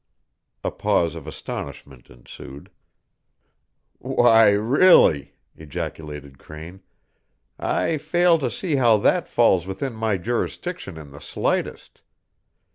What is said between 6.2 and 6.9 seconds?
Crane,